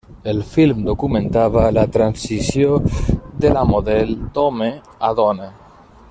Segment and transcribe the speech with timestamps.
[0.31, 2.79] El film documentava la transició
[3.45, 4.71] de la model d'home
[5.11, 5.51] a dona.